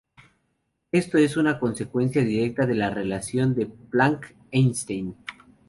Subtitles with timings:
[0.91, 5.15] Esto es una consecuencia directa de la relación de Planck–Einstein.